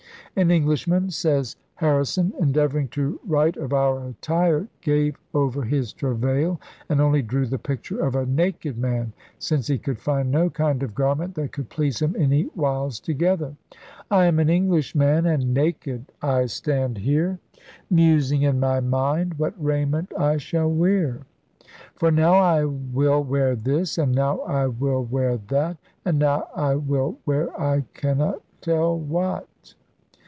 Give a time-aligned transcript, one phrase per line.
[0.37, 5.91] 'An Englishman,' says Harri son, * endeavouring to write of our attire, gave over his
[5.91, 10.49] travail, and only drew the picture of a naked man, since he could find no
[10.49, 13.57] kind of garment that could please him any whiles together.
[14.09, 17.39] I am an English man and naked I stand here,
[17.89, 21.23] Musing in my mind what raiment I shall were;
[21.95, 25.75] For now I will were this, and now I will were that;
[26.05, 29.45] And now I will were I cannot tell what.